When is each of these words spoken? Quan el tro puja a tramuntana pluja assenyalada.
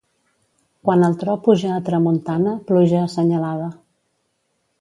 Quan 0.87 1.07
el 1.07 1.17
tro 1.25 1.35
puja 1.49 1.69
a 1.75 1.83
tramuntana 1.91 2.57
pluja 2.71 3.05
assenyalada. 3.09 3.73